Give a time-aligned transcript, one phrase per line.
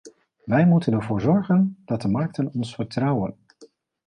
[0.43, 3.37] Wij moeten ervoor zorgen dat de markten ons vertrouwen.